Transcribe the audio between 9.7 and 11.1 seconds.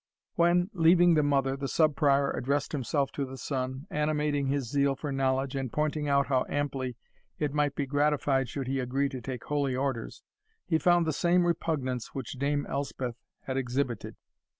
orders, he found